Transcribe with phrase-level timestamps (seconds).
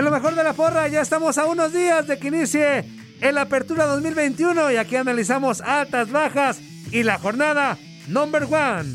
[0.00, 2.86] En lo mejor de la porra, ya estamos a unos días de que inicie
[3.20, 6.58] el Apertura 2021 y aquí analizamos altas, bajas
[6.90, 7.76] y la jornada
[8.08, 8.88] number one.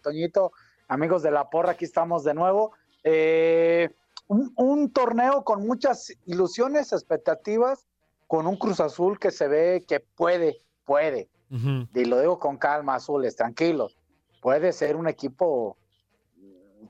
[0.00, 0.52] Toñito,
[0.86, 2.70] amigos de la porra, aquí estamos de nuevo.
[3.02, 3.90] Eh,
[4.28, 7.84] un, un, torneo con muchas ilusiones, expectativas,
[8.28, 11.88] con un Cruz Azul que se ve que puede, puede, uh -huh.
[11.92, 13.98] y lo digo con calma, azules, tranquilos,
[14.40, 15.76] puede ser un equipo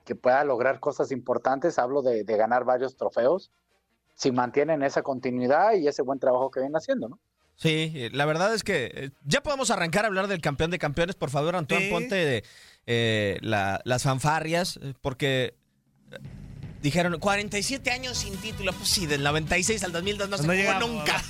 [0.04, 3.50] que pueda lograr cosas importantes, hablo de, de ganar varios trofeos,
[4.14, 7.18] si mantienen esa continuidad y ese buen trabajo que vienen haciendo, ¿no?
[7.56, 11.16] Sí, la verdad es que eh, ya podemos arrancar a hablar del campeón de campeones.
[11.16, 11.90] Por favor, Antoine, sí.
[11.90, 12.44] ponte de,
[12.86, 15.54] eh, la, las fanfarrias, eh, porque
[16.82, 18.74] dijeron 47 años sin título.
[18.74, 21.22] Pues sí, del 96 al 2002 no, no se jugó nunca.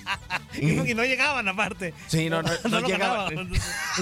[0.54, 1.92] y, no, y, no, llegaban aparte.
[2.06, 3.50] Sí, no, no, no, no llegaban.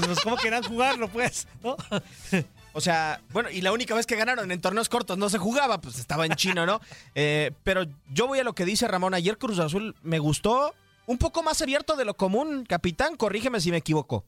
[0.07, 1.49] pues, ¿Cómo querían jugarlo, pues?
[2.77, 5.81] O sea, bueno, y la única vez que ganaron en torneos cortos no se jugaba,
[5.81, 6.81] pues estaba en chino, ¿no?
[7.15, 9.15] Eh, pero yo voy a lo que dice Ramón.
[9.15, 10.75] Ayer Cruz Azul me gustó
[11.07, 13.17] un poco más abierto de lo común, capitán.
[13.17, 14.25] Corrígeme si me equivoco.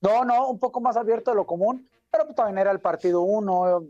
[0.00, 3.22] No, no, un poco más abierto de lo común, pero pues también era el partido
[3.22, 3.82] uno.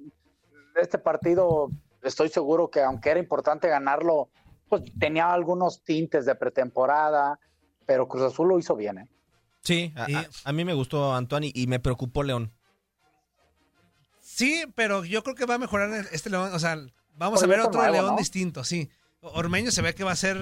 [0.75, 1.69] Este partido,
[2.03, 4.31] estoy seguro que aunque era importante ganarlo,
[4.71, 7.39] pues tenía algunos tintes de pretemporada,
[7.85, 9.09] pero Cruz Azul lo hizo bien, ¿eh?
[9.63, 12.53] Sí, a, a, a mí me gustó Antoine y me preocupó León.
[14.39, 16.51] Sí, pero yo creo que va a mejorar este León.
[16.55, 16.77] O sea,
[17.15, 18.17] vamos Por a ver otro nuevo, León ¿no?
[18.17, 18.89] distinto, sí.
[19.21, 20.39] Ormeño se ve que va a ser.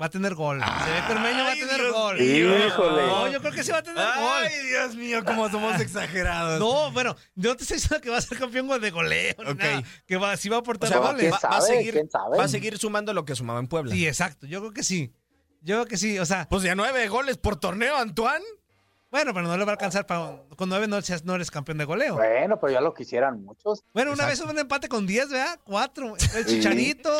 [0.00, 0.60] Va a tener gol.
[0.60, 2.20] se ve que Ormeño va a tener Dios gol.
[2.20, 3.06] Híjole.
[3.06, 4.42] No, yo creo que sí va a tener Ay, gol.
[4.44, 6.58] Ay, Dios mío, cómo somos exagerados.
[6.58, 9.34] No, bueno, no te estoy diciendo que va a ser campeón de goleo.
[9.46, 9.54] Ok.
[9.56, 11.32] nada, que va, sí va a aportar O sea, goles.
[11.32, 12.38] va, va a seguir, ¿Quién sabe?
[12.38, 13.92] va a seguir sumando lo que sumaba en Puebla.
[13.92, 14.46] Sí, exacto.
[14.46, 15.12] Yo creo que sí.
[15.60, 16.18] Yo creo que sí.
[16.18, 18.44] O sea, Pues ya nueve goles por torneo, Antoine.
[19.14, 20.42] Bueno, pero no le va a alcanzar para.
[20.56, 22.16] Con nueve no, no eres campeón de goleo.
[22.16, 23.84] Bueno, pero ya lo quisieran muchos.
[23.94, 25.60] Bueno, una vez hubo un empate con 10, ¿verdad?
[25.62, 26.16] Cuatro.
[26.16, 27.12] Fue el Chicharito,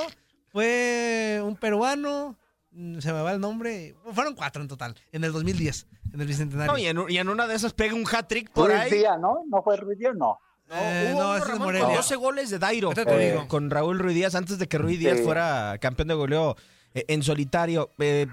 [0.51, 2.37] fue un peruano,
[2.73, 3.95] mm, se me va el nombre.
[4.13, 6.73] Fueron cuatro en total, en el 2010, en el Bicentenario.
[6.73, 8.91] No, y, en, y en una de esas pega un hat-trick por Ruiz ahí.
[8.91, 9.45] Díaz, ¿no?
[9.49, 10.15] ¿No fue Ruiz Díaz?
[10.17, 10.39] No.
[10.71, 14.15] Eh, Hubo no, uno, ese es con 12 goles de Dairo eh, con Raúl Ruiz
[14.17, 15.23] Díaz antes de que Ruiz Díaz Sí.
[15.25, 16.57] fuera campeón de goleo
[16.95, 17.91] eh, en solitario.
[17.99, 18.27] Eh,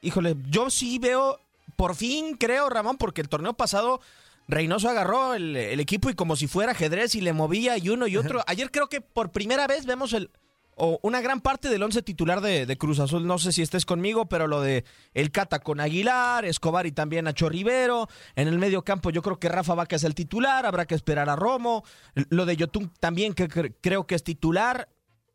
[0.00, 1.38] híjole, yo sí veo,
[1.76, 4.00] por fin creo, Ramón, porque el torneo pasado
[4.48, 8.06] Reynoso agarró el, el equipo y como si fuera ajedrez y le movía y uno
[8.06, 8.42] y otro.
[8.46, 10.30] Ayer creo que por primera vez vemos el
[10.76, 13.26] o una gran parte del once titular de, de Cruz Azul.
[13.28, 17.26] No sé si estés conmigo, pero lo de el Cata con Aguilar, Escobar y también
[17.26, 18.08] Nacho Rivero.
[18.34, 21.30] En el medio campo yo creo que Rafa Vaca es el titular, habrá que esperar
[21.30, 21.84] a Romo.
[22.28, 24.88] Lo de Yotun también que cre- creo que es titular,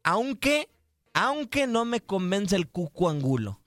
[0.04, 0.70] aunque,
[1.14, 3.62] aunque no me convence el Cuco Angulo.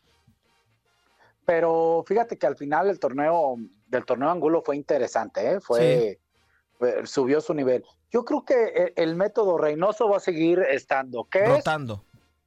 [1.44, 3.56] Pero fíjate que al final el torneo
[3.88, 5.60] del torneo Angulo fue interesante, ¿eh?
[5.60, 6.20] Fue,
[7.04, 7.84] subió su nivel.
[8.10, 11.25] Yo creo que el, el método Reynoso va a seguir estando.
[11.31, 11.48] ¿Qué es?
[11.48, 12.04] Rotando.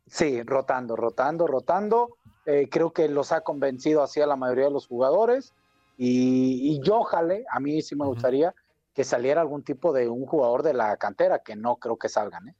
[0.07, 2.17] Sí, rotando, rotando, rotando.
[2.45, 5.53] Eh, creo que los ha convencido así a la mayoría de los jugadores.
[5.97, 8.53] Y, y yo, jale, a mí sí me gustaría
[8.93, 12.49] que saliera algún tipo de un jugador de la cantera, que no creo que salgan.
[12.49, 12.55] ¿eh?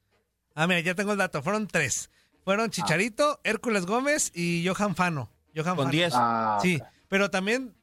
[0.54, 1.42] Ah, mira, ya tengo el dato.
[1.42, 2.10] Fueron tres.
[2.44, 5.30] Fueron Chicharito, Hércules Gómez y Johan Fano.
[5.56, 5.92] Johan Con Fano.
[5.92, 6.14] 10.
[6.16, 7.74] Ah, Sí, pero también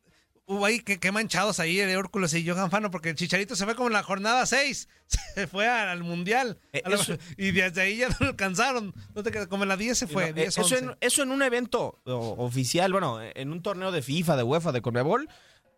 [0.45, 3.65] hubo ahí que, que manchados ahí de Hércules y Johan Fano, porque el Chicharito se
[3.65, 4.89] fue como en la jornada 6,
[5.35, 6.83] se fue al, al Mundial, Eh,
[7.39, 10.07] y desde ahí ya no lo alcanzaron, no te quedas- como en la 10 se
[10.07, 10.79] fue, Eh, 10, eso, 11.
[10.79, 14.83] en, eso en un evento oficial, bueno, en un torneo de FIFA, de UEFA, de
[14.83, 15.29] Conmebol,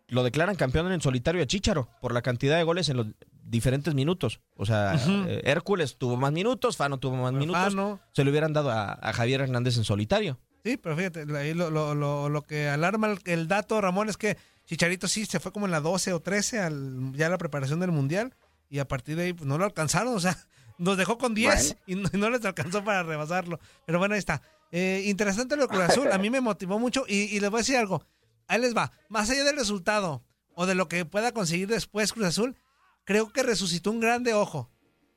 [0.07, 3.07] lo declaran campeón en solitario a Chicharo por la cantidad de goles en los
[3.43, 4.39] diferentes minutos.
[4.55, 4.93] O sea,
[5.27, 7.63] eh, Hércules tuvo más minutos, Fano tuvo más minutos.
[7.63, 7.99] Fano.
[8.11, 10.39] Se lo hubieran dado a, a Javier Hernández en solitario.
[10.65, 14.17] Sí, pero fíjate, ahí lo, lo, lo, lo que alarma el, el dato, Ramón, es
[14.17, 14.35] que
[14.65, 17.79] Chicharito sí se fue como en la 12 o 13 al, ya a la preparación
[17.79, 18.33] del Mundial
[18.67, 20.35] y a partir de ahí pues, no lo alcanzaron, o sea,
[20.79, 23.59] nos dejó con 10 y, no, y no les alcanzó para rebasarlo.
[23.85, 24.41] Pero bueno, ahí está.
[24.71, 27.59] Eh, interesante lo de Cruz Azul, a mí me motivó mucho y, y les voy
[27.59, 28.03] a decir algo,
[28.47, 30.23] ahí les va, más allá del resultado
[30.55, 32.57] o de lo que pueda conseguir después Cruz Azul,
[33.03, 34.71] creo que resucitó un grande ojo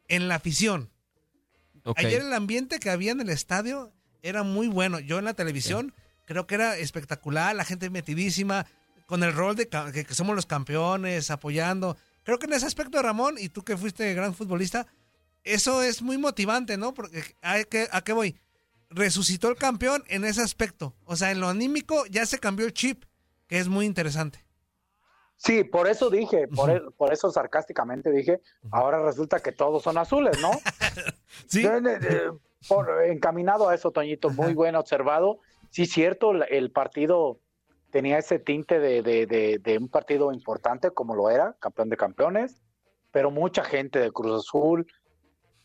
[0.08, 0.90] en la afición.
[1.96, 4.98] Ayer el ambiente que había en el estadio era muy bueno.
[5.00, 5.94] Yo en la televisión
[6.24, 8.66] creo que era espectacular, la gente metidísima,
[9.06, 11.96] con el rol de que, que somos los campeones, apoyando.
[12.24, 14.86] Creo que en ese aspecto, Ramón, y tú que fuiste gran futbolista,
[15.44, 16.92] eso es muy motivante, ¿no?
[16.92, 18.38] Porque ¿a qué, ¿a qué voy?
[18.90, 20.94] Resucitó el campeón en ese aspecto.
[21.04, 23.04] O sea, en lo anímico ya se cambió el chip,
[23.46, 24.44] que es muy interesante.
[25.36, 28.40] Sí, por eso dije, por, e- por eso sarcásticamente dije,
[28.72, 30.50] ahora resulta que todos son azules, ¿no?
[31.46, 31.62] Sí.
[32.66, 35.38] Por- encaminado a eso, Toñito, muy bien observado.
[35.70, 37.38] Sí, cierto, el partido
[37.90, 41.96] tenía ese tinte de, de- de- de un partido importante como lo era, campeón de
[41.96, 42.60] campeones,
[43.12, 44.86] pero mucha gente de Cruz Azul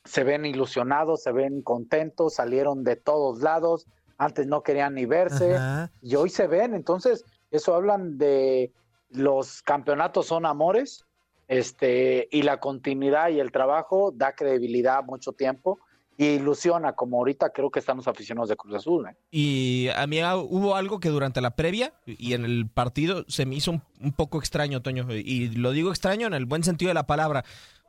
[0.05, 3.87] se ven ilusionados, se ven contentos, salieron de todos lados,
[4.17, 5.91] antes no querían ni verse Ajá.
[6.01, 8.71] y hoy se ven, entonces eso hablan de
[9.09, 11.05] los campeonatos son amores,
[11.47, 15.79] este y la continuidad y el trabajo da credibilidad mucho tiempo
[16.17, 19.07] y ilusiona como ahorita creo que están los aficionados de Cruz Azul.
[19.09, 19.15] ¿eh?
[19.31, 23.45] Y a mí ah, hubo algo que durante la previa y en el partido se
[23.45, 25.07] me hizo un, un poco extraño, Toño.
[25.13, 27.43] Y lo digo extraño en el buen sentido de la palabra.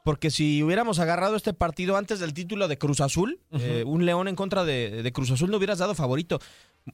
[0.04, 4.28] Porque si hubiéramos agarrado este partido antes del título de Cruz Azul, eh, un León
[4.28, 6.40] en contra de, de Cruz Azul no hubieras dado favorito.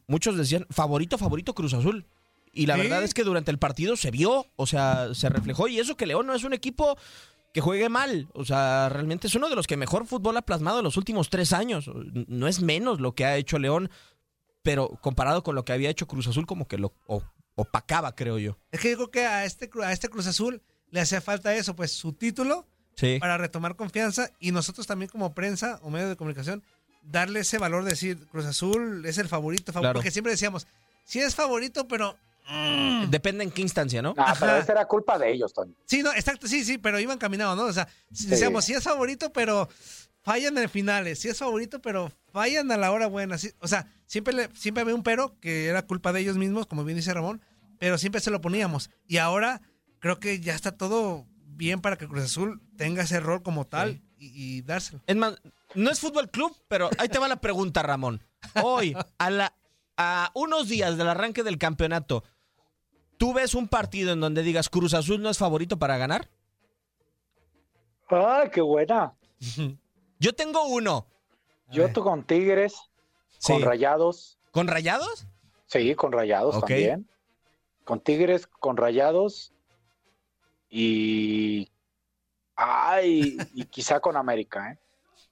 [0.06, 2.06] Muchos decían, favorito, favorito Cruz Azul.
[2.52, 2.82] Y la Sí.
[2.82, 5.66] verdad es que durante el partido se vio, o sea, se reflejó.
[5.68, 6.96] Y eso que León no es un equipo
[7.52, 8.28] que juegue mal.
[8.34, 11.30] O sea, realmente es uno de los que mejor fútbol ha plasmado en los últimos
[11.30, 11.90] tres años.
[12.28, 13.90] No es menos lo que ha hecho León,
[14.62, 16.94] pero comparado con lo que había hecho Cruz Azul, como que lo
[17.56, 18.58] opacaba, creo yo.
[18.70, 21.74] Es que yo creo que a este, a este Cruz Azul le hacía falta eso,
[21.76, 22.66] pues su título
[22.96, 23.18] Sí.
[23.18, 26.62] para retomar confianza y nosotros también como prensa o medio de comunicación
[27.02, 29.98] darle ese valor de decir Cruz Azul es el favorito, favorito Claro.
[29.98, 30.66] porque siempre decíamos,
[31.04, 32.18] sí es favorito, pero
[32.50, 34.14] mm, Depende en qué instancia, ¿no?
[34.16, 35.74] Ah, pero esa era culpa de ellos, Toño.
[35.86, 37.64] sí, no, exacto, sí, sí, pero iban caminados, ¿no?
[37.64, 39.68] O sea, decíamos, sí es favorito, pero
[40.22, 43.86] fallan en finales, sí es favorito, pero fallan a la hora buena, sí, o sea,
[44.06, 47.14] siempre le, siempre había un pero que era culpa de ellos mismos, como bien dice
[47.14, 47.40] Ramón,
[47.78, 49.62] pero siempre se lo poníamos y ahora
[49.98, 54.02] creo que ya está todo bien para que Cruz Azul tenga ese rol como tal
[54.18, 55.02] y, y dárselo.
[55.06, 55.36] Es más,
[55.74, 58.22] no es fútbol club, pero ahí te va la pregunta, Ramón.
[58.62, 59.54] Hoy, a, la,
[59.96, 62.24] a unos días del arranque del campeonato,
[63.20, 66.30] ¿tú ves un partido en donde digas Cruz Azul no es favorito para ganar?
[68.08, 69.12] Ay, qué buena.
[70.18, 71.06] Yo tengo uno.
[71.70, 72.74] Yo tú con Tigres,
[73.38, 73.52] Sí.
[73.52, 75.26] con Rayados, ¿Con Rayados?
[75.66, 77.06] sí, con Rayados también.
[77.84, 79.52] Con Tigres, con Rayados
[80.70, 81.70] y
[82.56, 84.78] ay, y quizá con América, ¿eh?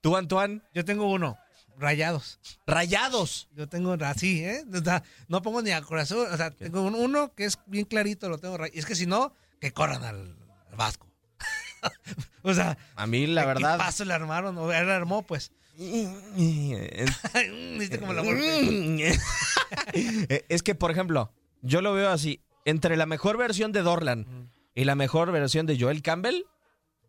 [0.01, 0.61] ¿Tú, Antoine?
[0.75, 1.39] Yo tengo uno,
[1.79, 2.39] rayados.
[2.67, 3.49] Rayados.
[3.55, 4.65] Yo tengo así, ¿eh?
[4.73, 6.27] O sea, no pongo ni a corazón.
[6.33, 8.57] O sea, tengo un- uno que es bien clarito, lo tengo.
[8.65, 10.37] es que si no, que corran al,
[10.71, 11.07] al Vasco.
[12.43, 13.79] o sea, A mí, la verdad.
[13.79, 15.53] paso le armaron, o él armó, pues.
[19.93, 21.33] Eh, es que, por ejemplo,
[21.63, 22.41] yo lo veo así.
[22.65, 26.43] Entre la mejor versión de Dorlan y la mejor versión de Joel Campbell,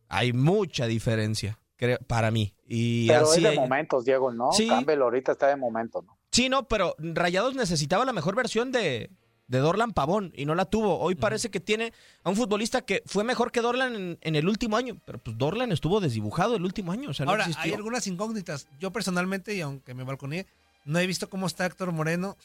[0.08, 2.54] hay mucha diferencia, creo, para mí.
[2.68, 4.52] Y Pero así es de hay- momentos, Diego, ¿no?
[4.52, 4.68] Sí.
[4.68, 6.16] Campbell ahorita está de momento, ¿no?
[6.32, 9.10] Sí, no, pero Rayados necesitaba la mejor versión de,
[9.48, 11.00] de Dorlan Pavón y no la tuvo.
[11.00, 11.92] Hoy parece que tiene
[12.24, 15.38] a un futbolista que fue mejor que Dorlan en, en el último año, pero pues
[15.40, 17.64] Dorlan estuvo desdibujado el último año, o sea, no Ahora, existió.
[17.64, 18.68] hay algunas incógnitas.
[18.80, 20.46] Yo personalmente, y aunque me balconeé,
[20.86, 22.38] no he visto cómo está Héctor Moreno,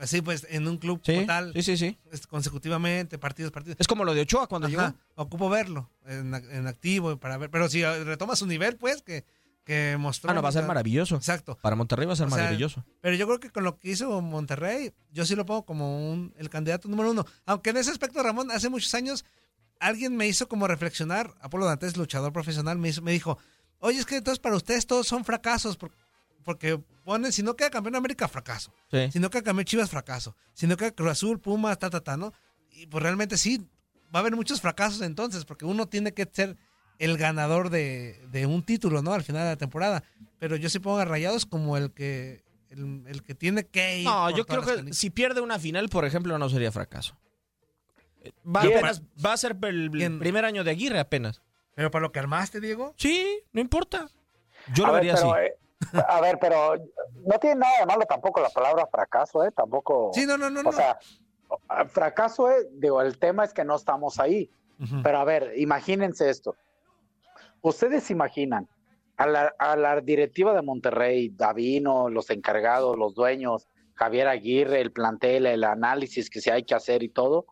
[0.00, 1.98] así pues, en un club Sí, como tal, sí, sí, sí.
[2.10, 3.76] es- consecutivamente, partidos, partidos.
[3.78, 4.92] Es como lo de Ochoa cuando llegó.
[5.14, 7.50] ocupo verlo en, en activo para ver.
[7.50, 9.24] Pero si retoma su nivel, pues, que,
[9.64, 10.30] que mostró.
[10.30, 11.16] Ah, no, va a ser maravilloso.
[11.16, 11.56] Exacto.
[11.62, 12.84] Para Monterrey va a ser O sea, maravilloso.
[13.00, 16.34] Pero yo creo que con lo que hizo Monterrey, yo sí lo pongo como un,
[16.38, 17.24] el candidato número uno.
[17.46, 19.24] Aunque en ese aspecto, Ramón, hace muchos años,
[19.78, 21.34] alguien me hizo como reflexionar.
[21.40, 23.38] Apolo Dantes, luchador profesional, me, hizo- me dijo:
[23.78, 25.76] Oye, es que entonces para ustedes todos son fracasos.
[25.76, 25.92] por-
[26.44, 28.72] porque ponen, si no queda campeón de América, fracaso.
[28.90, 29.10] Sí.
[29.12, 30.34] Si no queda campeón Chivas, fracaso.
[30.54, 32.32] Si no queda Cruz Azul, Pumas, ta, ta, ta, ¿no?
[32.72, 33.58] Y pues realmente sí,
[34.14, 36.56] va a haber muchos fracasos entonces, porque uno tiene que ser
[36.98, 39.12] el ganador de, de un título, ¿no?
[39.14, 40.04] Al final de la temporada.
[40.38, 44.04] Pero yo sí pongo a Rayados como el que el, el que tiene que ir.
[44.04, 44.96] No, yo creo que canicas.
[44.96, 47.16] si pierde una final, por ejemplo, no sería fracaso.
[48.46, 51.40] Va, apenas- va a ser el primer año de Aguirre apenas.
[51.74, 52.94] Pero para lo que armaste, Diego.
[52.98, 54.08] Sí, no importa.
[54.74, 55.26] Yo a lo ver, vería así.
[55.26, 55.54] eh,
[56.08, 56.74] a ver, pero
[57.24, 59.50] no tiene nada de malo tampoco la palabra fracaso, ¿eh?
[59.52, 60.10] Tampoco.
[60.12, 60.60] Sí, no, no, no.
[60.60, 60.72] o no.
[60.72, 60.98] sea,
[61.88, 62.66] fracaso, ¿eh?
[62.72, 64.50] Digo, el tema es que no estamos ahí.
[65.02, 66.56] Pero a ver, imagínense esto.
[67.60, 68.66] Ustedes imaginan
[69.18, 74.92] a la, a la directiva de Monterrey, Davino, los encargados, los dueños, Javier Aguirre, el
[74.92, 77.44] plantel, el análisis que se hay que hacer y todo.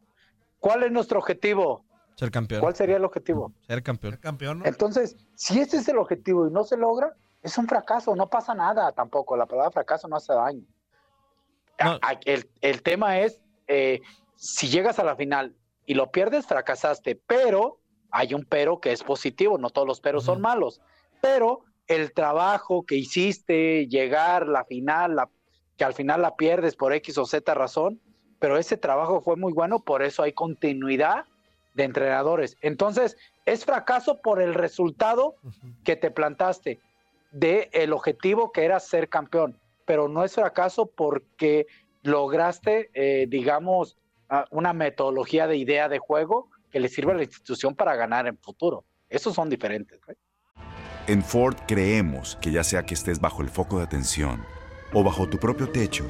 [0.59, 1.85] ¿Cuál es nuestro objetivo?
[2.15, 2.63] Ser campeón.
[2.63, 3.53] ¿Cuál sería el objetivo?
[3.67, 4.15] Ser campeón.
[4.15, 4.65] El campeón, ¿no?
[4.65, 8.55] Entonces, si ese es el objetivo y no se logra, es un fracaso, no pasa
[8.55, 9.37] nada tampoco.
[9.37, 10.65] La palabra fracaso no hace daño.
[11.83, 11.91] No.
[11.93, 14.01] A- a- El, el tema es, eh,
[14.35, 15.55] si llegas a la final
[15.87, 17.79] y lo pierdes, fracasaste, pero
[18.11, 20.81] hay un pero que es positivo, no todos los peros son malos,
[21.21, 25.29] pero el trabajo que hiciste, llegar, la final, la,
[25.77, 28.01] que al final la pierdes por X o Z razón,
[28.39, 31.25] pero ese trabajo fue muy bueno, por eso hay continuidad
[31.75, 32.57] de entrenadores.
[32.61, 33.17] Entonces,
[33.47, 35.37] es fracaso por el resultado
[35.85, 36.81] que te plantaste
[37.31, 41.67] de el objetivo que era ser campeón, pero no es fracaso porque
[42.03, 43.97] lograste, eh, digamos,
[44.51, 48.37] una metodología de idea de juego que le sirva a la institución para ganar en
[48.37, 48.85] futuro.
[49.09, 49.99] Esos son diferentes.
[51.07, 54.45] En Ford creemos que ya sea que estés bajo el foco de atención
[54.93, 56.05] o bajo tu propio techo,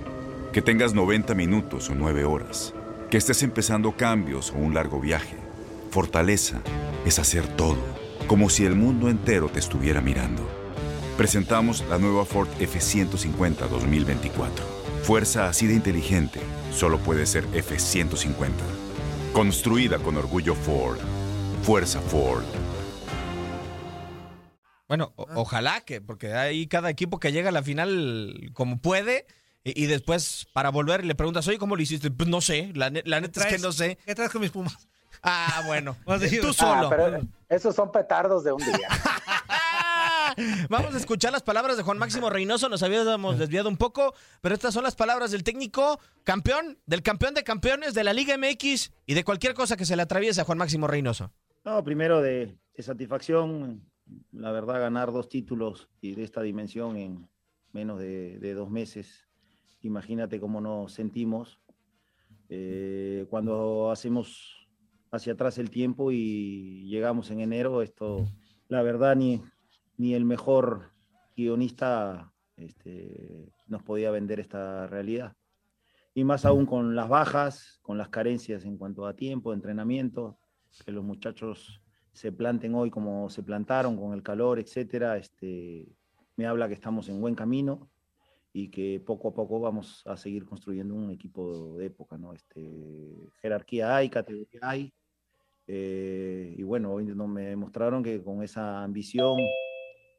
[0.52, 2.74] que tengas 90 minutos o 9 horas,
[3.10, 5.36] que estés empezando cambios o un largo viaje,
[5.90, 6.60] fortaleza
[7.06, 7.78] es hacer todo,
[8.26, 10.57] como si el mundo entero te estuviera mirando.
[11.18, 14.64] Presentamos la nueva Ford F150 2024.
[15.02, 16.38] Fuerza así de inteligente
[16.70, 18.52] solo puede ser F150.
[19.32, 21.00] Construida con orgullo Ford.
[21.64, 22.44] Fuerza Ford.
[24.86, 29.26] Bueno, ojalá que, porque hay cada equipo que llega a la final como puede.
[29.64, 32.12] Y, después, para volver, le preguntas, oye, ¿cómo lo hiciste?
[32.12, 33.98] Pues no sé, la, neta es que no sé.
[34.06, 34.86] ¿Qué traes con mis pumas?
[35.20, 35.96] Ah, bueno.
[36.40, 36.92] Tú solo.
[36.92, 38.88] Ah, esos son petardos de un día.
[40.68, 42.68] Vamos a escuchar las palabras de Juan Máximo Reynoso.
[42.68, 47.34] Nos habíamos desviado un poco, pero estas son las palabras del técnico campeón, del campeón
[47.34, 50.44] de campeones de la Liga MX y de cualquier cosa que se le atraviese a
[50.44, 51.32] Juan Máximo Reynoso.
[51.64, 53.82] No, primero de, satisfacción,
[54.32, 57.28] la verdad, ganar dos títulos y de esta dimensión en
[57.72, 59.26] menos de, dos meses.
[59.82, 61.58] Imagínate cómo nos sentimos
[62.48, 64.68] eh, cuando hacemos
[65.10, 67.82] hacia atrás el tiempo y llegamos en enero.
[67.82, 68.28] Esto,
[68.68, 69.40] la verdad, ni,
[69.98, 70.92] ni el mejor
[71.36, 75.34] guionista este, nos podía vender esta realidad.
[76.14, 80.38] Y más aún con las bajas, con las carencias en cuanto a tiempo, entrenamiento,
[80.84, 85.86] que los muchachos se planten hoy como se plantaron, con el calor, etcétera, este,
[86.36, 87.90] me habla que estamos en buen camino
[88.52, 92.32] y que poco a poco vamos a seguir construyendo un equipo de época, ¿no?
[92.32, 94.92] Este, jerarquía hay, categoría hay,
[95.70, 97.54] eh, y bueno, hoy no me
[98.02, 99.36] que con esa ambición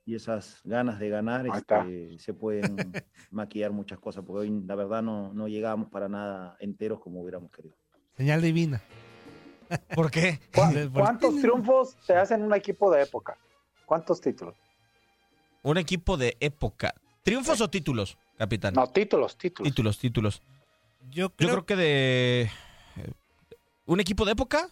[0.10, 2.76] y esas ganas de ganar este, se pueden
[3.32, 7.52] maquillar muchas cosas, porque hoy la verdad no, no llegamos para nada enteros como hubiéramos
[7.52, 7.76] querido.
[8.18, 8.82] Señal divina.
[9.96, 10.40] ¿Por qué?
[10.94, 13.38] ¿Cuántos triunfos te hacen un equipo de época?
[13.86, 14.56] ¿Cuántos títulos?
[15.62, 16.96] Un equipo de época.
[17.22, 18.74] ¿Triunfos o títulos, capitán?
[18.74, 19.70] No, títulos, títulos.
[19.70, 20.42] Títulos, títulos.
[21.12, 22.42] Yo creo, Yo creo que de...
[22.96, 23.12] Eh,
[23.86, 24.70] ¿Un equipo de época?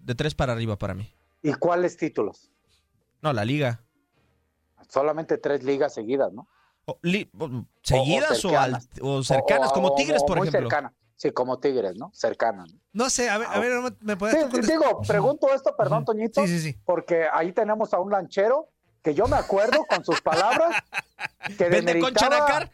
[0.00, 1.12] De tres para arriba para mí.
[1.42, 2.50] ¿Y cuáles títulos?
[3.20, 3.82] No, la liga
[4.88, 6.48] solamente tres ligas seguidas, ¿no?
[7.82, 8.44] ¿Seguidas
[9.02, 10.60] o, cercanas, como Tigres, por ejemplo?
[10.60, 10.94] Cercana.
[11.16, 12.10] Sí, como Tigres, ¿no?
[12.14, 12.72] Cercanas.
[12.92, 13.10] ¿no?
[13.10, 16.60] sé, a ver, a ver, ¿me puedes sí, Digo, pregunto esto, perdón, Toñito, sí, sí,
[16.60, 16.78] sí.
[16.84, 18.68] porque ahí tenemos a un lanchero
[19.02, 20.82] que yo me acuerdo con sus palabras
[21.56, 22.70] que demeritaba,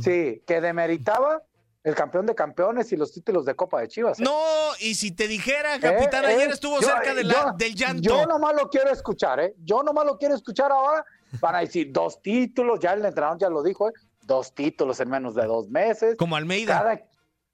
[0.00, 1.42] sí, que demeritaba
[1.84, 4.20] el campeón de campeones y los títulos de Copa de Chivas.
[4.20, 4.22] ¿eh?
[4.22, 4.38] No,
[4.80, 8.02] y si te dijera, capitán, eh, ayer eh, estuvo cerca de la, del llanto.
[8.02, 9.54] Yo nomás lo quiero escuchar, ¿eh?
[9.64, 11.04] Yo nomás lo quiero escuchar ahora
[11.40, 13.92] para decir dos títulos, ya el entrenador ya lo dijo, ¿eh?
[14.22, 16.16] dos títulos en menos de dos meses.
[16.16, 17.02] Como Almeida.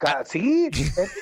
[0.01, 0.23] Ah.
[0.25, 0.69] sí,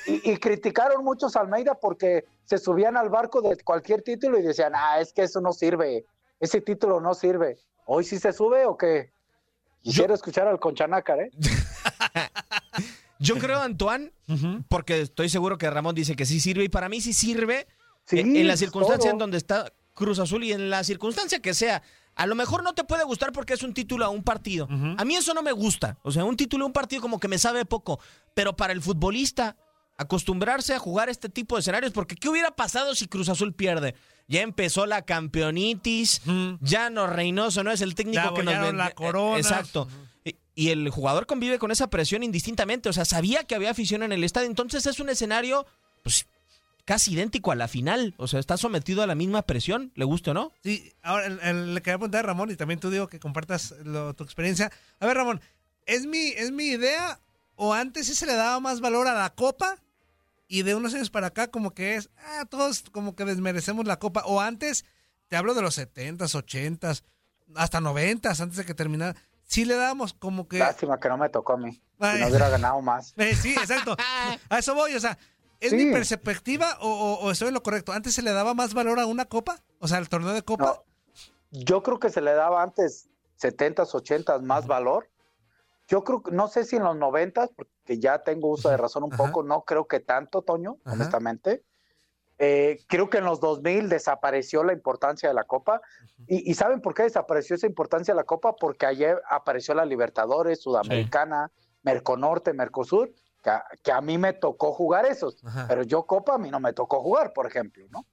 [0.07, 4.73] y, criticaron muchos a Almeida porque se subían al barco de cualquier título y decían,
[4.75, 6.05] ah, es que eso no sirve,
[6.41, 7.59] ese título no sirve.
[7.85, 9.13] ¿Hoy sí se sube o qué?
[9.83, 11.31] Quisiera escuchar al Conchanácar, ¿eh?
[13.19, 14.13] Yo creo, Antoine,
[14.69, 17.69] porque estoy seguro que Ramón dice que sí sirve, y para mí sí sirve
[18.11, 21.83] en, la circunstancia en donde está Cruz Azul y en la circunstancia que sea.
[22.15, 24.69] A lo mejor no te puede gustar porque es un título a un partido.
[24.99, 25.99] A mí eso no me gusta.
[26.03, 28.01] O sea, un título a un partido como que me sabe poco.
[28.35, 29.57] Pero para el futbolista,
[29.97, 33.95] acostumbrarse a jugar este tipo de escenarios, porque ¿qué hubiera pasado si Cruz Azul pierde?
[34.29, 36.23] Ya empezó la campeonitis,
[36.61, 38.73] ya no Reynoso no es el técnico que nos vende.
[38.75, 39.39] la corona.
[39.39, 39.89] Exacto.
[40.55, 42.89] Y el jugador convive con esa presión indistintamente.
[42.89, 44.49] O sea, sabía que había afición en el estadio.
[44.49, 45.67] Entonces es un escenario,
[46.03, 46.27] pues,
[46.85, 48.15] casi idéntico a la final.
[48.17, 50.53] O sea, está sometido a la misma presión, le guste o no.
[50.63, 53.75] Sí, ahora le quería preguntar a Ramón y también tú digo que compartas
[54.17, 54.71] tu experiencia.
[55.01, 55.41] A ver, Ramón,
[55.87, 57.21] ¿es mi, ¿es mi idea
[57.57, 59.77] o antes sí se le daba más valor a la copa?
[60.49, 63.99] Y de unos años para acá como que es, ah, todos como que desmerecemos la
[63.99, 64.23] copa.
[64.27, 64.85] O antes,
[65.29, 67.05] te hablo de los 70s, 80s,
[67.55, 69.17] hasta 90s, antes de que terminara
[69.53, 70.59] sí le damos como que.
[70.59, 71.73] Lástima que no me tocó a mí.
[71.73, 73.15] Si no hubiera ganado más.
[73.19, 73.97] Eh, sí, exacto.
[74.49, 75.19] A eso voy, o sea,
[75.63, 77.93] ¿es mi perspectiva o, o, estoy en lo correcto?
[77.93, 79.61] ¿Antes se le daba más valor a una copa?
[79.79, 80.83] O sea, al torneo de copa.
[81.51, 83.09] yo creo que se le daba antes
[83.41, 85.09] 70s, 80s más valor.
[85.89, 89.03] Yo creo que, no sé si en los 90s, porque ya tengo uso de razón
[89.05, 91.65] un poco, no creo que tanto, Toño, honestamente.
[92.39, 95.81] Eh, creo que en los 2000 desapareció la importancia de la Copa.
[96.27, 98.57] Y, ¿saben por qué desapareció esa importancia de la Copa?
[98.57, 101.51] Porque ayer apareció la Libertadores, Sudamericana,
[101.83, 103.13] Merconorte, Mercosur,
[103.43, 105.43] que a, mí me tocó jugar esos.
[105.69, 108.07] Pero yo Copa a mí no me tocó jugar, por ejemplo, ¿no?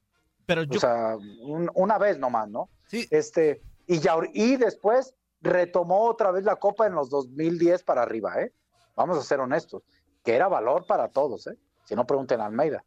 [0.46, 0.78] Pero yo...
[0.78, 1.16] O sea,
[1.76, 2.70] una vez nomás, ¿no?
[2.88, 3.08] Sí.
[3.12, 8.42] Este, y, ya, y después retomó otra vez la Copa en los 2010 para arriba,
[8.42, 8.52] ¿eh?
[8.96, 9.84] Vamos a ser honestos,
[10.24, 11.58] que era valor para todos, ¿eh?
[11.86, 12.84] Si no, pregunten a Almeida.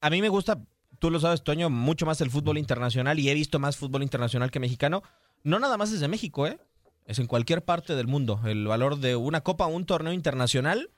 [0.00, 0.60] A mí me gusta,
[0.98, 4.50] tú lo sabes, Toño, mucho más el fútbol internacional y he visto más fútbol internacional
[4.50, 5.02] que mexicano.
[5.42, 6.58] No nada más desde México, ¿eh?
[7.06, 8.40] Es en cualquier parte del mundo.
[8.44, 10.90] El valor de una copa un torneo internacional,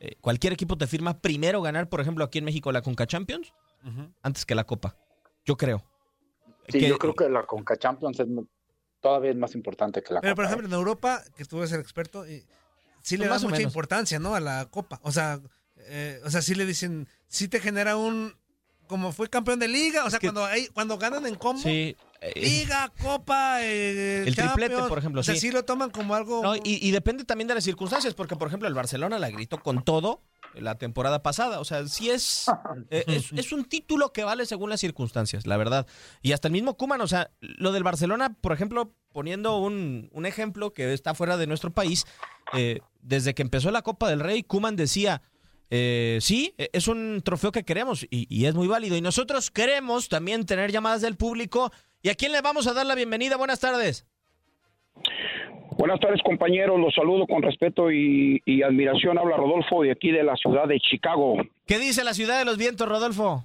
[0.00, 3.52] eh, cualquier equipo te firma primero ganar, por ejemplo, aquí en México la Conca Champions,
[4.22, 4.96] antes que la copa.
[5.44, 5.84] Yo creo.
[6.68, 8.26] Sí, yo creo que la Conca Champions es
[9.00, 11.80] todavía es más importante que la Pero, por ejemplo, en Europa, que tú eres el
[11.80, 12.42] experto, sí
[13.02, 14.34] pues le da mucha importancia, ¿no?
[14.34, 15.00] A la Copa.
[15.02, 15.40] O sea,
[15.76, 18.34] eh, o sea, sí le dicen, sí te genera un,
[18.86, 21.96] como fue campeón de liga, o sea, cuando hay, cuando ganan en combo, sí.
[22.20, 25.50] Eh, liga, Copa, eh, el triplete, por ejemplo, o sea, sí.
[25.50, 26.42] lo toman como algo.
[26.42, 29.62] No, y, y, depende también de las circunstancias, porque por ejemplo el Barcelona la gritó
[29.62, 30.22] con todo
[30.54, 31.60] la temporada pasada.
[31.60, 32.46] O sea, sí es,
[32.90, 33.04] eh,
[33.36, 35.86] es, un título que vale según las circunstancias, la verdad.
[36.22, 40.72] Y hasta el mismo Kuman, o sea, lo del Barcelona, por ejemplo, poniendo un, ejemplo
[40.72, 42.06] que está fuera de nuestro país,
[42.52, 45.22] eh, desde que empezó la Copa del Rey, Kuman decía,
[45.70, 48.96] eh, sí, es un trofeo que queremos y, y, es muy válido.
[48.96, 51.72] Y nosotros queremos también tener llamadas del público.
[52.02, 53.36] ¿Y a quién le vamos a dar la bienvenida?
[53.36, 54.06] Buenas tardes.
[55.76, 59.18] Buenas tardes compañeros, los saludo con respeto y, admiración.
[59.18, 61.36] Habla Rodolfo de aquí de la ciudad de Chicago.
[61.66, 63.44] ¿Qué dice la ciudad de los vientos, Rodolfo?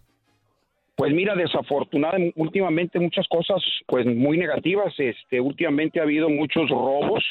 [0.96, 4.94] Pues mira, desafortunadamente últimamente muchas cosas pues muy negativas.
[4.98, 7.24] Este, últimamente ha habido muchos robos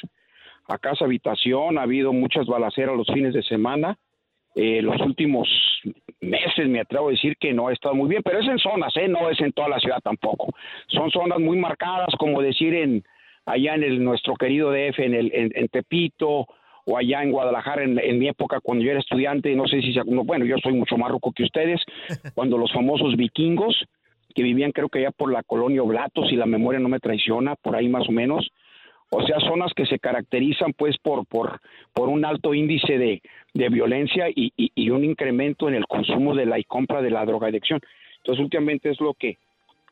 [0.68, 3.98] a casa habitación, ha habido muchas balaceras los fines de semana.
[4.54, 5.48] Eh, los últimos
[6.20, 8.96] meses me atrevo a decir que no ha estado muy bien, pero es en zonas,
[8.96, 9.08] ¿eh?
[9.08, 10.54] no es en toda la ciudad tampoco.
[10.88, 13.04] Son zonas muy marcadas, como decir en
[13.46, 16.46] allá en el, nuestro querido DF, en, el, en, Tepito,
[16.86, 20.00] o allá en Guadalajara en, mi época cuando yo era estudiante, no sé si se,
[20.04, 21.82] bueno, yo soy mucho más ruco que ustedes,
[22.34, 23.84] cuando los famosos vikingos
[24.34, 27.54] que vivían creo que allá por la colonia Oblatos, si la memoria no me traiciona,
[27.56, 28.50] por ahí más o menos,
[29.16, 31.60] o sea, zonas que se caracterizan pues por, por,
[31.92, 33.22] por un alto índice de,
[33.52, 37.10] de violencia y, y, y, un incremento en el consumo de la y compra de
[37.10, 37.80] la drogadicción.
[38.18, 39.38] Entonces, últimamente es lo que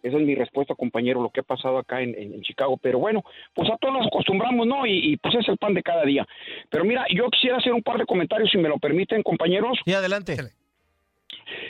[0.03, 2.77] esa es mi respuesta, compañero, lo que ha pasado acá en, Chicago.
[2.77, 3.23] Pero bueno,
[3.55, 4.85] pues a todos nos acostumbramos, ¿no?
[4.85, 6.27] Y, pues es el pan de cada día.
[6.71, 9.79] Pero mira, yo quisiera hacer un par de comentarios, si me lo permiten, compañeros.
[9.85, 10.37] Sí, adelante.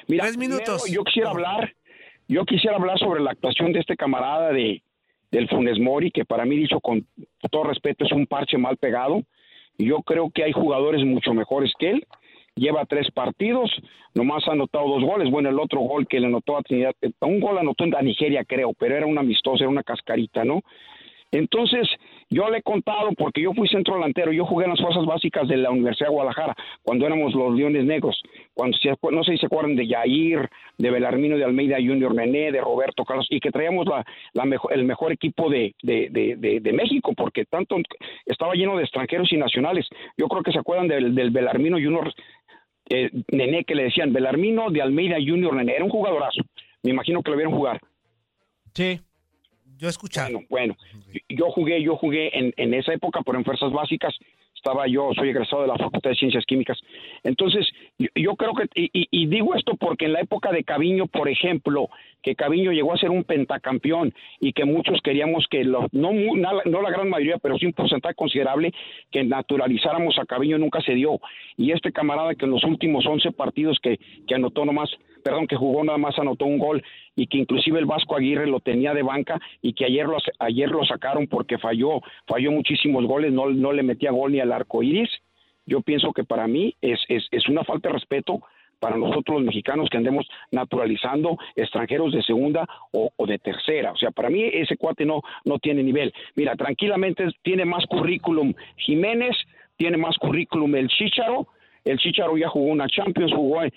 [0.08, 0.90] Mira, Tres minutos.
[0.90, 1.74] yo quisiera hablar,
[2.26, 4.82] yo quisiera hablar sobre la actuación de este camarada de
[5.32, 7.04] del Funes Mori, que para mí, dicho con
[7.50, 9.22] todo respeto, es un parche mal pegado.
[9.78, 12.06] Yo creo que hay jugadores mucho mejores que él
[12.54, 13.70] lleva tres partidos,
[14.14, 15.30] nomás ha anotado dos goles.
[15.30, 18.74] Bueno, el otro gol que le anotó a Trinidad, un gol anotó en Nigeria, creo,
[18.74, 20.60] pero era un amistoso, era una cascarita, ¿no?
[21.30, 21.88] Entonces,
[22.32, 25.46] yo le he contado, porque yo fui centro delantero, yo jugué en las fuerzas básicas
[25.48, 28.22] de la Universidad de Guadalajara, cuando éramos los Leones Negros,
[28.54, 28.76] cuando
[29.10, 33.04] no sé si se acuerdan de Yair, de Belarmino de Almeida Junior Nené, de Roberto
[33.04, 34.04] Carlos, y que traíamos la,
[34.70, 37.76] el mejor equipo de, de, México, porque tanto
[38.24, 39.86] estaba lleno de extranjeros y nacionales.
[40.16, 42.12] Yo creo que se acuerdan del, del Belarmino Junior
[42.88, 46.42] eh, Nené que le decían Belarmino de Almeida Junior Nené, era un jugadorazo.
[46.82, 47.80] Me imagino que lo vieron jugar.
[48.74, 49.00] Sí.
[49.82, 50.28] Yo escuchaba.
[50.28, 50.76] Bueno, bueno,
[51.28, 54.14] yo jugué, yo jugué en, en esa época, pero en fuerzas básicas
[54.62, 56.78] estaba yo, soy egresado de la Facultad de Ciencias Químicas.
[57.24, 57.68] Entonces,
[58.14, 61.88] yo, creo que, y, digo esto porque en la época de Caviño, por ejemplo,
[62.22, 66.90] que Caviño llegó a ser un pentacampeón y que muchos queríamos que, no, no la
[66.90, 68.72] gran mayoría, pero sí un porcentaje considerable,
[69.10, 71.18] que naturalizáramos a Caviño nunca se dio.
[71.56, 74.90] Y este camarada que en los últimos 11 partidos que, que anotó nomás
[75.22, 76.82] perdón, que jugó nada más anotó un gol
[77.16, 80.70] y que inclusive el Vasco Aguirre lo tenía de banca y que ayer lo, ayer
[80.70, 84.82] lo sacaron porque falló, falló muchísimos goles, no, no le metía gol ni al arco
[84.82, 85.10] iris.
[85.64, 88.42] Yo pienso que para mí es, es, es una falta de respeto
[88.82, 93.92] para nosotros los mexicanos que andemos naturalizando extranjeros de segunda o, de tercera.
[93.92, 96.12] O sea, para mí ese cuate no, no tiene nivel.
[96.34, 99.36] Mira, tranquilamente tiene más currículum Jiménez,
[99.76, 101.46] tiene más currículum el Chicharo,
[101.84, 103.72] el Chicharo ya jugó una Champions, jugó en,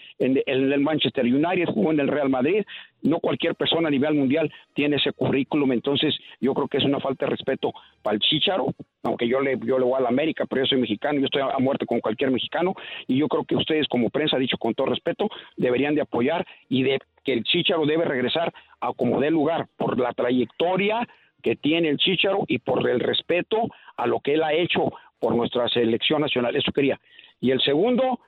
[0.45, 2.63] el Manchester United, jugó en el Real Madrid.
[3.01, 6.99] No cualquier persona a nivel mundial tiene ese currículum, entonces yo creo que es una
[6.99, 8.67] falta de respeto para el Chicharo,
[9.03, 11.41] aunque yo le, yo le voy a la América, pero yo soy mexicano, yo estoy
[11.41, 12.73] a muerte con cualquier mexicano,
[13.07, 16.83] y yo creo que ustedes como prensa, dicho con todo respeto, deberían de apoyar y
[16.83, 21.07] de que el Chicharo debe regresar a como dé lugar por la trayectoria
[21.45, 25.35] que tiene el Chicharo y por el respeto a lo que él ha hecho por
[25.35, 26.55] nuestra selección nacional.
[26.55, 26.99] Eso quería.
[27.39, 28.19] Y el segundo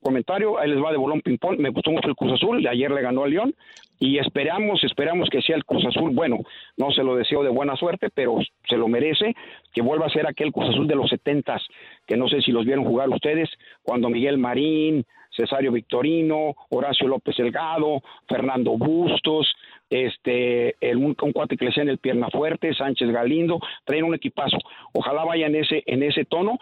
[0.00, 3.02] comentario, ahí les va de bolón ping-pong, me gustó mucho el Cruz Azul, ayer le
[3.02, 3.54] ganó a León,
[3.98, 6.38] y esperamos, esperamos que sea el Cruz Azul, bueno,
[6.78, 9.34] no se lo deseo de buena suerte, pero se lo merece,
[9.74, 11.62] que vuelva a ser aquel Cruz Azul de los setentas,
[12.06, 13.50] que no sé si los vieron jugar ustedes,
[13.82, 15.04] cuando Miguel Marín,
[15.36, 19.54] Cesario Victorino, Horacio López Delgado, Fernando Bustos,
[19.88, 24.14] este, el, un, un cuate que le en el pierna fuerte, Sánchez Galindo, traen un
[24.14, 24.58] equipazo.
[24.92, 26.58] Ojalá vaya en ese, en ese tono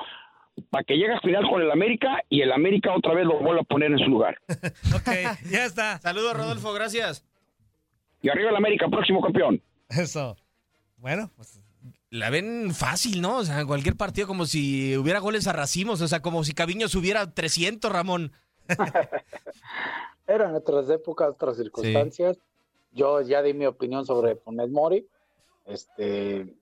[0.71, 3.63] para que llegue a final con el América y el América otra vez lo vuelva
[3.63, 4.39] a poner en su lugar.
[4.95, 5.09] ok,
[5.51, 5.99] ya está.
[5.99, 7.25] Saludos, Rodolfo, gracias.
[8.23, 9.63] Y arriba el América, próximo campeón.
[9.89, 10.37] Eso.
[10.97, 11.63] Bueno, pues
[12.11, 13.37] la ven fácil, ¿no?
[13.37, 16.55] O sea, en cualquier partido como si hubiera goles a racimos, o sea, como si
[16.55, 18.33] Caviño subiera 300, Ramón.
[20.27, 22.39] Eran otras épocas, otras circunstancias.
[22.93, 25.07] Yo ya di mi opinión sobre Funes Mori.
[25.65, 26.55] Este,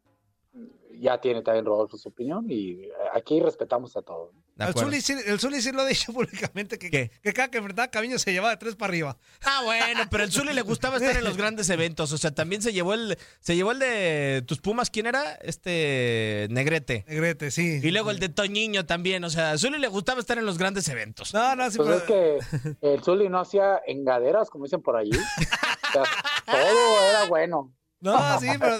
[0.93, 4.33] ya tiene también Rodolfo su opinión y aquí respetamos a todos.
[4.59, 7.91] El Zuli, sí, el Zuli, sí, lo ha dicho públicamente que, que cada que enfrentaba
[8.17, 9.19] se llevaba de tres para arriba.
[9.45, 12.13] Ah, bueno, pero el Zuli le gustaba estar en los grandes eventos.
[12.13, 15.35] O sea, también se llevó el se llevó el de tus Pumas, ¿quién era?
[15.43, 17.05] Este Negrete.
[17.07, 17.81] Negrete, sí.
[17.83, 19.25] Y luego el de Toñiño también.
[19.25, 21.35] O sea, al Zuli le gustaba estar en los grandes eventos.
[21.35, 22.39] No, no, sí, pues pero...
[22.39, 25.17] es que el Zuli no hacía engaderas, como dicen por allí.
[25.17, 26.03] O sea,
[26.47, 27.75] todo era bueno.
[28.01, 28.79] No, sí, pero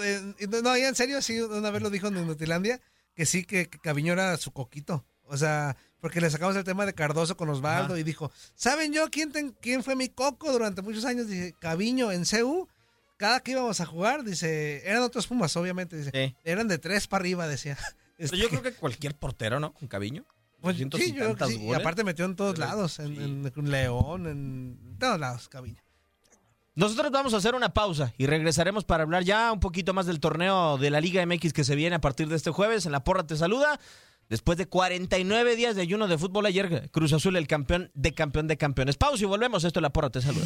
[0.61, 2.79] no, ya en serio, sí, una vez lo dijo en Nutilandia,
[3.15, 5.05] que sí, que, que Caviño era su coquito.
[5.29, 7.99] O sea, porque le sacamos el tema de Cardoso con Osvaldo Ajá.
[7.99, 11.27] y dijo, ¿saben yo quién, ten, quién fue mi coco durante muchos años?
[11.27, 12.67] Dice, Caviño en CU,
[13.17, 16.35] cada que íbamos a jugar, dice, eran otros Pumas, obviamente, dice, sí.
[16.43, 17.77] eran de tres para arriba, decía.
[18.17, 19.75] Este, yo creo que cualquier portero, ¿no?
[19.75, 20.25] Con Caviño.
[20.59, 21.61] Pues sí, yo, sí.
[21.61, 23.21] y aparte metió en todos lados, en, sí.
[23.21, 25.83] en, León, en todos lados, Caviño.
[26.73, 30.19] Nosotros vamos a hacer una pausa y regresaremos para hablar ya un poquito más del
[30.19, 32.85] torneo de la Liga MX que se viene a partir de este jueves.
[32.85, 33.79] En la porra te saluda.
[34.29, 38.47] Después de 49 días de ayuno de fútbol ayer, Cruz Azul el campeón de campeón
[38.47, 38.97] de campeones.
[38.97, 39.63] Pausa y volvemos.
[39.63, 40.45] Esto es la porra te saluda.